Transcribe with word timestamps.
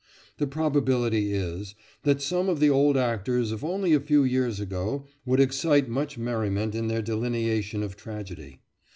The 0.39 0.47
probability 0.47 1.31
is 1.31 1.75
that 2.05 2.23
some 2.23 2.49
of 2.49 2.59
the 2.59 2.71
old 2.71 2.97
actors 2.97 3.51
of 3.51 3.63
only 3.63 3.93
a 3.93 3.99
few 3.99 4.23
years 4.23 4.59
ago 4.59 5.05
would 5.27 5.39
excite 5.39 5.87
much 5.89 6.17
merriment 6.17 6.73
in 6.73 6.87
their 6.87 7.03
delineation 7.03 7.83
of 7.83 7.95
tragedy. 7.97 8.61